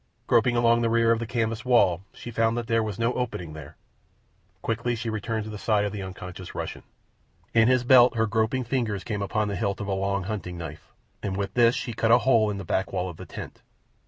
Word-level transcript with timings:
Groping 0.25 0.55
along 0.55 0.81
the 0.81 0.89
rear 0.89 1.11
of 1.11 1.19
the 1.19 1.27
canvas 1.27 1.63
wall, 1.63 2.01
she 2.11 2.31
found 2.31 2.57
that 2.57 2.65
there 2.65 2.81
was 2.81 2.97
no 2.97 3.13
opening 3.13 3.53
there. 3.53 3.75
Quickly 4.63 4.95
she 4.95 5.11
returned 5.11 5.43
to 5.43 5.51
the 5.51 5.59
side 5.59 5.85
of 5.85 5.91
the 5.91 6.01
unconscious 6.01 6.55
Russian. 6.55 6.81
In 7.53 7.67
his 7.67 7.83
belt 7.83 8.15
her 8.15 8.25
groping 8.25 8.63
fingers 8.63 9.03
came 9.03 9.21
upon 9.21 9.47
the 9.47 9.55
hilt 9.55 9.79
of 9.79 9.85
a 9.87 9.93
long 9.93 10.23
hunting 10.23 10.57
knife, 10.57 10.91
and 11.21 11.37
with 11.37 11.53
this 11.53 11.75
she 11.75 11.93
cut 11.93 12.09
a 12.09 12.17
hole 12.17 12.49
in 12.49 12.57
the 12.57 12.65
back 12.65 12.91
wall 12.91 13.09
of 13.09 13.17
the 13.17 13.27
tent. 13.27 13.61